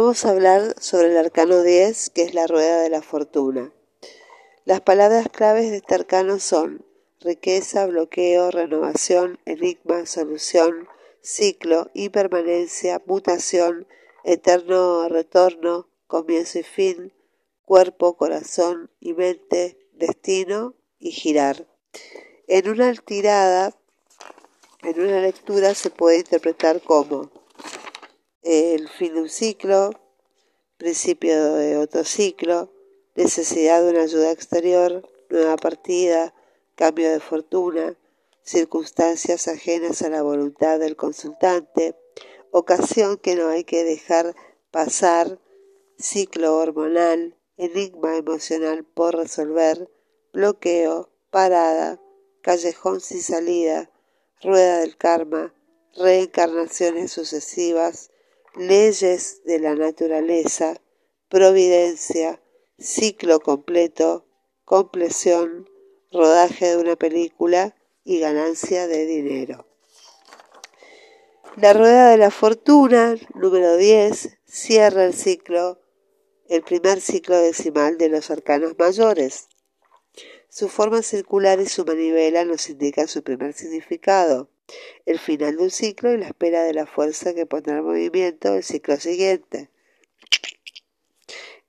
[0.00, 3.72] Vamos a hablar sobre el arcano 10, que es la rueda de la fortuna.
[4.64, 6.86] Las palabras claves de este arcano son
[7.18, 10.86] riqueza, bloqueo, renovación, enigma, solución,
[11.20, 13.88] ciclo, impermanencia, mutación,
[14.22, 17.12] eterno retorno, comienzo y fin,
[17.64, 21.66] cuerpo, corazón y mente, destino y girar.
[22.46, 23.74] En una tirada,
[24.84, 27.37] en una lectura se puede interpretar como
[28.42, 29.90] el fin de un ciclo,
[30.76, 32.72] principio de otro ciclo,
[33.14, 36.34] necesidad de una ayuda exterior, nueva partida,
[36.74, 37.96] cambio de fortuna,
[38.42, 41.96] circunstancias ajenas a la voluntad del consultante,
[42.50, 44.34] ocasión que no hay que dejar
[44.70, 45.38] pasar,
[45.98, 49.90] ciclo hormonal, enigma emocional por resolver,
[50.32, 52.00] bloqueo, parada,
[52.40, 53.90] callejón sin salida,
[54.40, 55.52] rueda del karma,
[55.96, 58.10] reencarnaciones sucesivas,
[58.58, 60.80] leyes de la naturaleza,
[61.28, 62.42] providencia,
[62.78, 64.26] ciclo completo,
[64.64, 65.68] compleción,
[66.10, 69.66] rodaje de una película y ganancia de dinero.
[71.56, 75.80] La rueda de la fortuna, número 10, cierra el ciclo,
[76.48, 79.48] el primer ciclo decimal de los arcanos mayores.
[80.48, 84.50] Su forma circular y su manivela nos indican su primer significado
[85.06, 88.54] el final de un ciclo y la espera de la fuerza que pondrá en movimiento
[88.54, 89.70] el ciclo siguiente.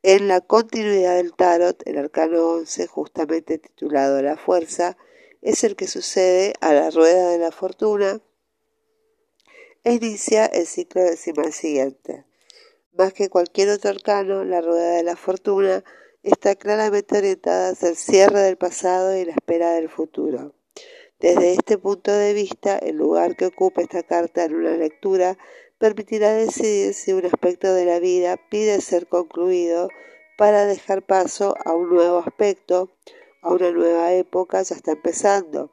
[0.02, 4.98] En la continuidad del tarot, el arcano 11, justamente titulado La fuerza,
[5.42, 8.22] es el que sucede a la rueda de la fortuna
[9.84, 12.26] e inicia el ciclo decimal siguiente.
[12.94, 15.84] Más que cualquier otro arcano, la rueda de la fortuna
[16.24, 20.54] está claramente orientada hacia el cierre del pasado y la espera del futuro.
[21.20, 25.38] Desde este punto de vista, el lugar que ocupa esta carta en una lectura
[25.78, 29.90] permitirá decidir si un aspecto de la vida pide ser concluido
[30.38, 32.90] para dejar paso a un nuevo aspecto,
[33.42, 35.72] a una nueva época ya está empezando.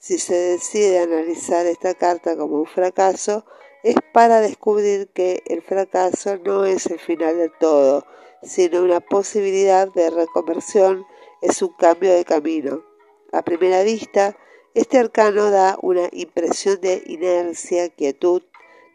[0.00, 3.44] Si se decide analizar esta carta como un fracaso,
[3.84, 8.04] es para descubrir que el fracaso no es el final de todo,
[8.42, 11.06] sino una posibilidad de reconversión,
[11.42, 12.82] es un cambio de camino.
[13.30, 14.36] A primera vista,
[14.74, 18.42] este arcano da una impresión de inercia, quietud,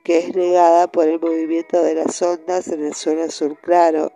[0.04, 4.12] que es negada por el movimiento de las ondas en el suelo azul claro,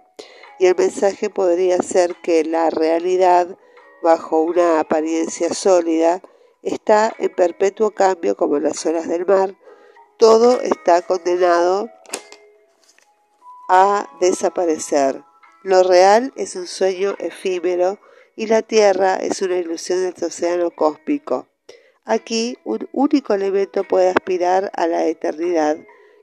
[0.59, 3.58] y el mensaje podría ser que la realidad,
[4.02, 6.22] bajo una apariencia sólida,
[6.62, 9.56] está en perpetuo cambio como las olas del mar,
[10.18, 11.90] todo está condenado
[13.70, 15.24] a desaparecer.
[15.64, 18.00] Lo real es un sueño efímero
[18.39, 21.50] y la Tierra es una ilusión del océano cósmico.
[22.05, 25.75] Aquí un único elemento puede aspirar a la eternidad,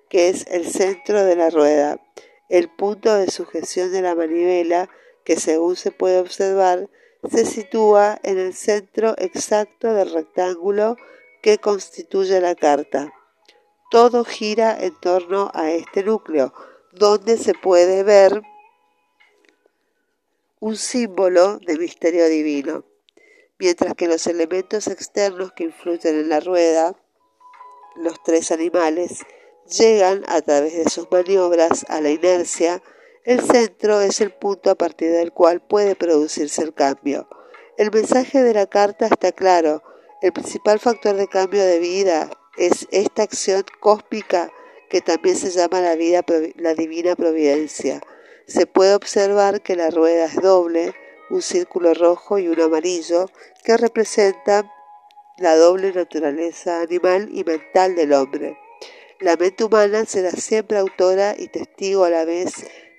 [0.09, 2.01] que es el centro de la rueda,
[2.49, 4.89] el punto de sujeción de la manivela,
[5.25, 6.89] que según se puede observar,
[7.31, 10.97] se sitúa en el centro exacto del rectángulo
[11.43, 13.13] que constituye la carta.
[13.91, 16.55] Todo gira en torno a este núcleo,
[16.93, 18.41] donde se puede ver
[20.61, 22.85] un símbolo de misterio divino
[23.59, 26.95] mientras que los elementos externos que influyen en la rueda,
[27.97, 29.25] los tres animales,
[29.79, 32.83] llegan a través de sus maniobras a la inercia,
[33.25, 37.29] el centro es el punto a partir del cual puede producirse el cambio.
[37.77, 39.83] El mensaje de la carta está claro.
[40.23, 44.53] El principal factor de cambio de vida es esta acción cósmica
[44.89, 46.25] que también se llama la, vida,
[46.55, 48.01] la divina providencia.
[48.47, 50.95] Se puede observar que la rueda es doble,
[51.31, 53.31] un círculo rojo y uno amarillo
[53.65, 54.71] que representan
[55.39, 58.57] la doble naturaleza animal y mental del hombre.
[59.19, 62.53] La mente humana será siempre autora y testigo a la vez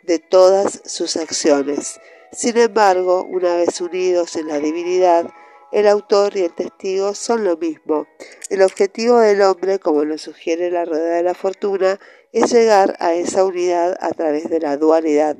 [0.04, 2.00] de todas sus acciones.
[2.32, 5.30] Sin embargo, una vez unidos en la divinidad,
[5.72, 8.08] el autor y el testigo son lo mismo.
[8.50, 12.00] El objetivo del hombre, como lo sugiere la rueda de la fortuna,
[12.32, 15.38] es llegar a esa unidad a través de la dualidad.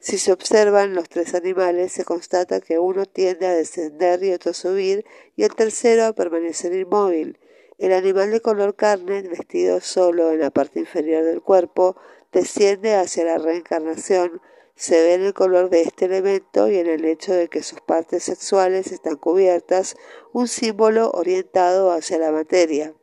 [0.00, 4.50] Si se observan los tres animales, se constata que uno tiende a descender y otro
[4.50, 5.04] a subir,
[5.34, 7.38] y el tercero a permanecer inmóvil.
[7.78, 11.96] El animal de color carne, vestido solo en la parte inferior del cuerpo,
[12.32, 14.40] desciende hacia la reencarnación.
[14.76, 17.80] Se ve en el color de este elemento y en el hecho de que sus
[17.80, 19.96] partes sexuales están cubiertas,
[20.34, 22.94] un símbolo orientado hacia la materia.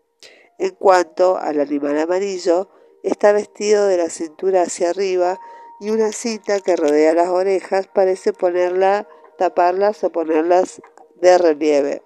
[0.60, 2.70] En cuanto al animal amarillo,
[3.02, 5.40] está vestido de la cintura hacia arriba,
[5.80, 9.08] y una cinta que rodea las orejas parece ponerla,
[9.40, 10.80] taparlas o ponerlas
[11.20, 12.04] de relieve.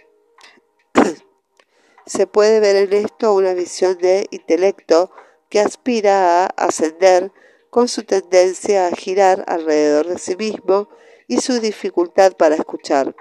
[2.06, 5.12] Se puede ver en esto una visión de intelecto
[5.50, 7.34] que aspira a ascender
[7.78, 10.90] con su tendencia a girar alrededor de sí mismo
[11.28, 13.16] y su dificultad para escuchar.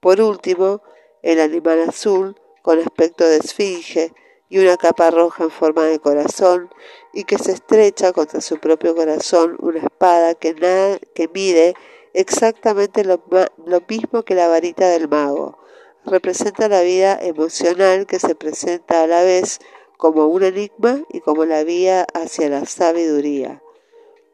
[0.00, 0.82] Por último,
[1.22, 4.12] el animal azul, con aspecto de esfinge
[4.48, 6.68] y una capa roja en forma de corazón,
[7.12, 11.76] y que se estrecha contra su propio corazón una espada que, mide
[12.12, 13.20] exactamente lo
[13.88, 15.60] mismo que la varita del mago.
[16.04, 19.60] Representa la vida emocional que se presenta a la vez
[19.96, 23.62] como un enigma y como la vía hacia la sabiduría.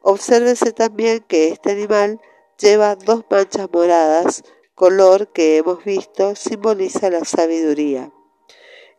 [0.01, 2.19] Obsérvese también que este animal
[2.57, 4.43] lleva dos manchas moradas,
[4.75, 8.11] color que hemos visto simboliza la sabiduría.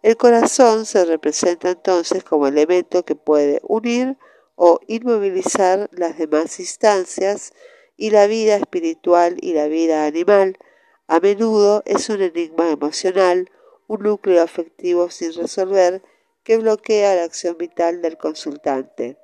[0.03, 4.17] El corazón se representa entonces como elemento que puede unir
[4.57, 7.53] o inmovilizar las demás instancias
[7.97, 10.59] y la vida espiritual y la vida animal
[11.09, 13.51] a menudo es un enigma emocional,
[13.87, 16.03] un núcleo afectivo sin resolver
[16.45, 19.17] que bloquea la acción vital del consultante.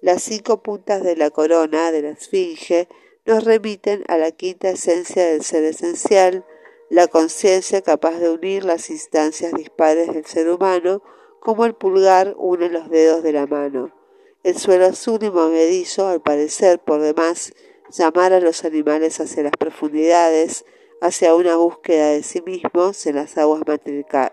[0.00, 2.88] Las cinco puntas de la corona de la esfinge
[3.26, 6.44] nos remiten a la quinta esencia del ser esencial,
[6.90, 11.02] la conciencia capaz de unir las instancias dispares del ser humano,
[11.40, 13.94] como el pulgar une los dedos de la mano.
[14.42, 17.54] El suelo azul y movedizo, al parecer por demás,
[17.90, 20.64] llamar a los animales hacia las profundidades,
[21.00, 23.62] hacia una búsqueda de sí mismos en las aguas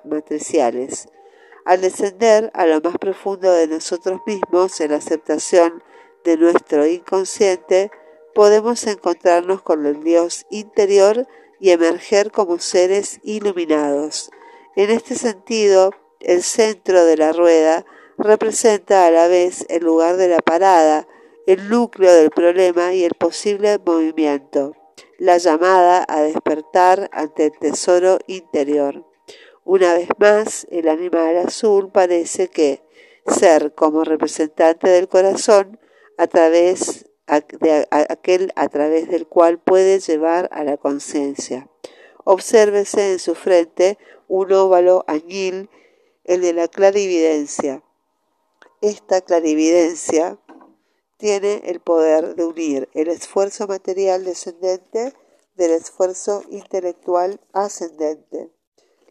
[0.04, 1.08] matriciales.
[1.66, 5.84] Al descender a lo más profundo de nosotros mismos en la aceptación
[6.24, 7.92] de nuestro inconsciente,
[8.34, 11.28] podemos encontrarnos con el Dios interior
[11.60, 14.32] y emerger como seres iluminados.
[14.76, 17.86] En este sentido, el centro de la rueda
[18.18, 21.08] representa a la vez el lugar de la parada,
[21.46, 24.76] el núcleo del problema y el posible movimiento,
[25.20, 29.11] la llamada a despertar ante el tesoro interior.
[29.74, 32.84] Una vez más, el animal azul parece que
[33.26, 35.80] ser como representante del corazón
[36.18, 41.70] a través de aquel a través del cual puede llevar a la conciencia.
[42.26, 43.98] Obsérvese en su frente
[44.28, 45.70] un óvalo añil,
[46.26, 47.82] el de la clarividencia.
[48.82, 50.38] Esta clarividencia
[51.16, 55.14] tiene el poder de unir el esfuerzo material descendente
[55.56, 58.52] del esfuerzo intelectual ascendente.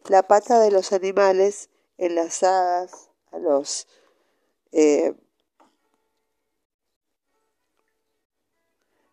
[0.08, 1.68] La pata de los animales
[1.98, 3.86] enlazadas a los
[4.72, 5.14] eh,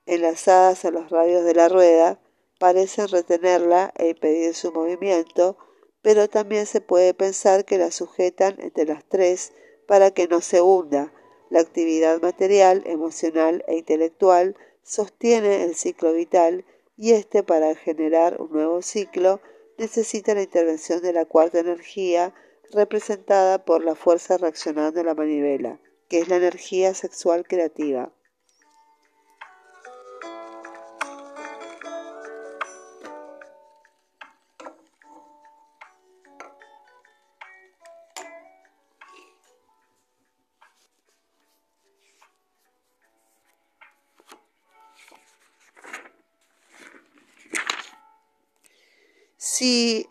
[0.07, 2.19] enlazadas a los radios de la rueda,
[2.59, 5.57] parecen retenerla e impedir su movimiento,
[6.01, 9.51] pero también se puede pensar que la sujetan entre las tres
[9.87, 11.13] para que no se hunda.
[11.49, 18.51] La actividad material, emocional e intelectual sostiene el ciclo vital y éste para generar un
[18.51, 19.39] nuevo ciclo
[19.77, 22.33] necesita la intervención de la cuarta energía
[22.71, 28.11] representada por la fuerza reaccionando a la manivela, que es la energía sexual creativa.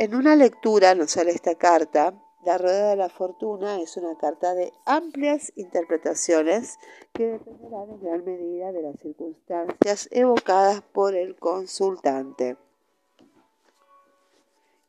[0.07, 2.15] En una lectura nos sale esta carta,
[2.45, 6.79] la rueda de la fortuna es una carta de amplias interpretaciones
[7.13, 12.57] que dependerán en gran medida de las circunstancias evocadas por el consultante.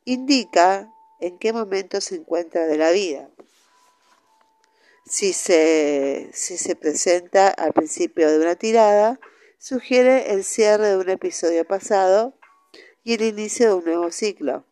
[0.04, 0.88] Indica
[1.18, 3.28] en qué momento se encuentra de la vida.
[5.04, 6.30] Si se,
[6.80, 9.18] presenta al principio de una tirada,
[9.58, 12.34] sugiere el cierre de un episodio pasado
[13.02, 14.64] y el inicio de un nuevo ciclo.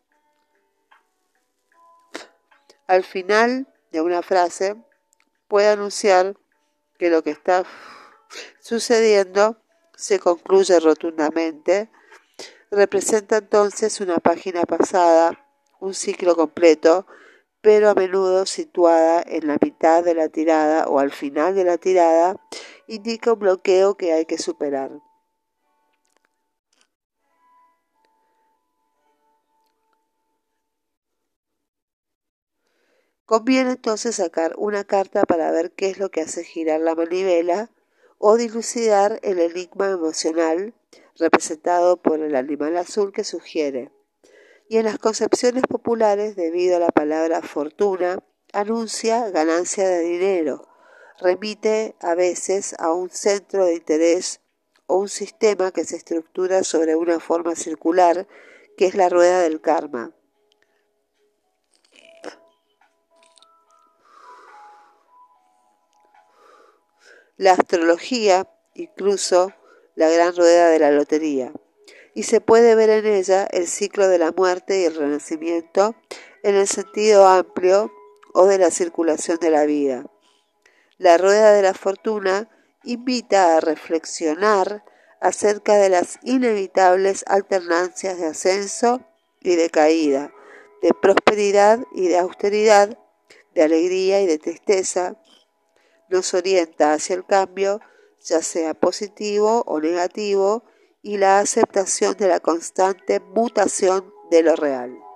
[2.87, 4.75] Al final de una frase
[5.49, 6.37] puede anunciar
[6.97, 7.65] que lo que está
[8.61, 9.57] sucediendo
[9.95, 11.91] se concluye rotundamente.
[12.71, 15.45] Representa entonces una página pasada,
[15.81, 17.05] un ciclo completo,
[17.59, 21.77] pero a menudo situada en la mitad de la tirada o al final de la
[21.77, 22.37] tirada,
[22.87, 24.91] indica un bloqueo que hay que superar.
[33.27, 37.69] Conviene entonces sacar una carta para ver qué es lo que hace girar la manivela
[38.19, 40.73] o dilucidar el enigma emocional
[41.17, 43.91] representado por el animal azul que sugiere.
[44.69, 50.65] Y en las concepciones populares, debido a la palabra fortuna, anuncia ganancia de dinero,
[51.19, 54.39] remite a veces a un centro de interés
[54.85, 58.25] o un sistema que se estructura sobre una forma circular,
[58.77, 60.16] que es la rueda del karma.
[67.37, 69.53] La astrología, incluso
[69.95, 71.51] la gran rueda de la lotería.
[72.13, 75.95] Y se puede ver en ella el ciclo de la muerte y el renacimiento
[76.43, 77.91] en el sentido amplio
[78.33, 80.05] o de la circulación de la vida.
[80.97, 82.49] La rueda de la fortuna
[82.83, 84.83] invita a reflexionar
[85.21, 89.01] acerca de las inevitables alternancias de ascenso
[89.41, 90.31] y de caída,
[90.81, 92.97] de prosperidad y de austeridad,
[93.53, 95.15] de alegría y de tristeza,
[96.09, 97.81] nos orienta hacia el cambio,
[98.19, 100.63] ya sea positivo o negativo,
[101.01, 105.06] y la aceptación de la constante mutación de lo real.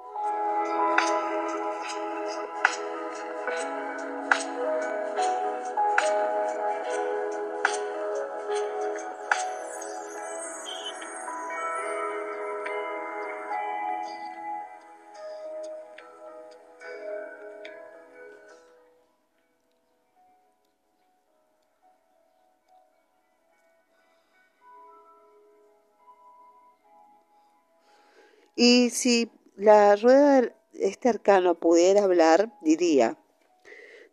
[28.63, 33.17] Y si la rueda de este arcano pudiera hablar, diría,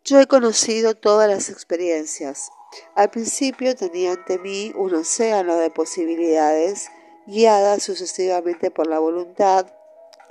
[0.03, 2.49] yo he conocido todas las experiencias.
[2.95, 6.89] Al principio tenía ante mí un océano de posibilidades,
[7.27, 9.67] guiadas sucesivamente por la voluntad,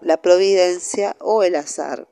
[0.00, 2.08] la providencia o el azar.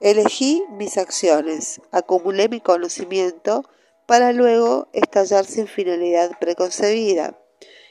[0.00, 3.64] Elegí mis acciones, acumulé mi conocimiento
[4.06, 7.38] para luego estallar sin finalidad preconcebida.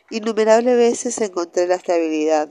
[0.10, 2.50] Innumerables veces encontré la estabilidad.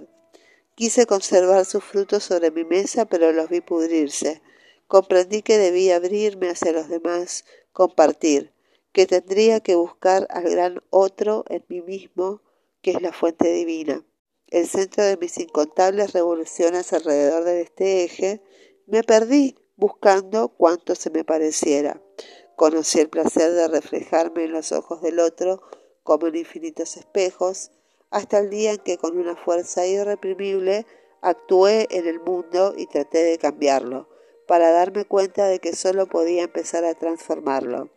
[0.74, 4.42] Quise conservar sus frutos sobre mi mesa, pero los vi pudrirse.
[4.86, 8.52] Comprendí que debía abrirme hacia los demás, compartir,
[8.92, 12.42] que tendría que buscar al gran otro en mí mismo,
[12.82, 14.04] que es la fuente divina.
[14.48, 18.42] El centro de mis incontables revoluciones alrededor de este eje,
[18.86, 22.02] me perdí buscando cuanto se me pareciera.
[22.60, 25.62] Conocí el placer de reflejarme en los ojos del otro
[26.02, 27.70] como en infinitos espejos,
[28.10, 30.84] hasta el día en que con una fuerza irreprimible
[31.22, 34.10] actué en el mundo y traté de cambiarlo,
[34.46, 37.88] para darme cuenta de que solo podía empezar a transformarlo.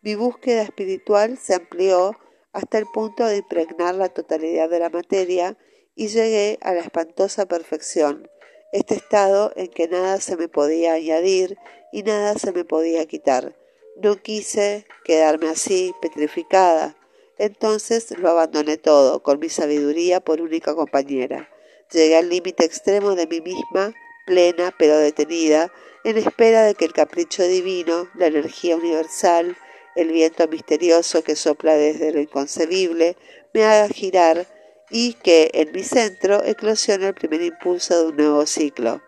[0.00, 2.16] Mi búsqueda espiritual se amplió
[2.52, 5.56] hasta el punto de impregnar la totalidad de la materia
[5.94, 8.28] y llegué a la espantosa perfección,
[8.72, 11.58] este estado en que nada se me podía añadir
[11.92, 13.59] y nada se me podía quitar.
[14.02, 16.96] No quise quedarme así, petrificada.
[17.36, 21.50] Entonces lo abandoné todo, con mi sabiduría por única compañera.
[21.92, 23.92] Llegué al límite extremo de mí misma,
[24.24, 25.70] plena pero detenida,
[26.04, 29.56] en espera de que el capricho divino, la energía universal,
[29.96, 33.18] el viento misterioso que sopla desde lo inconcebible,
[33.52, 34.46] me haga girar
[34.88, 39.02] y que en mi centro eclosione el primer impulso de un nuevo ciclo.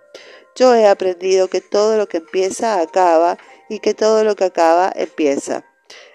[0.54, 3.38] Yo he aprendido que todo lo que empieza acaba
[3.68, 5.64] y que todo lo que acaba empieza.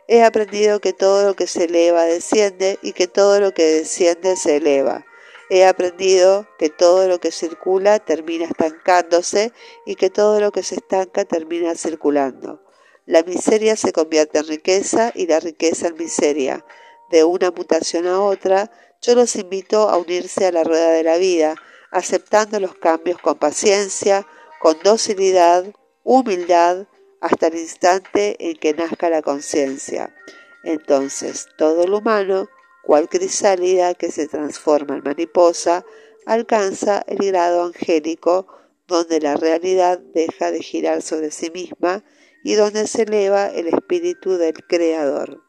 [0.08, 4.38] He aprendido que todo lo que se eleva desciende y que todo lo que desciende
[4.38, 5.06] se eleva.
[5.50, 9.54] He aprendido que todo lo que circula termina estancándose
[9.86, 12.62] y que todo lo que se estanca termina circulando.
[13.06, 16.66] La miseria se convierte en riqueza y la riqueza en miseria.
[17.10, 18.70] De una mutación a otra,
[19.02, 21.56] yo los invito a unirse a la rueda de la vida,
[21.92, 24.28] aceptando los cambios con paciencia,
[24.60, 25.66] con docilidad,
[26.04, 26.88] humildad,
[27.22, 30.16] hasta el instante en que nazca la conciencia.
[30.64, 32.50] Entonces todo lo humano,
[32.84, 35.86] cual crisálida que se transforma en mariposa,
[36.26, 38.48] alcanza el grado angélico
[38.88, 42.04] donde la realidad deja de girar sobre sí misma
[42.44, 45.42] y donde se eleva el espíritu del Creador.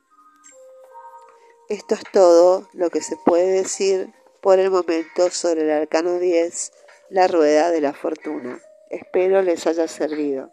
[1.69, 6.73] Esto es todo lo que se puede decir por el momento sobre el arcano 10,
[7.11, 8.61] la rueda de la fortuna.
[8.91, 10.53] Espero les haya servido.